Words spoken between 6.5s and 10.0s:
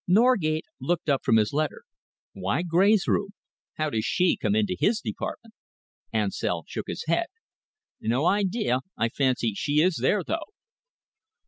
shook his head. "No idea. I fancy she is